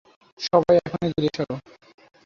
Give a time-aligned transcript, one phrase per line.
[0.39, 1.55] সবাই, এক্ষুণি দূরে সরো!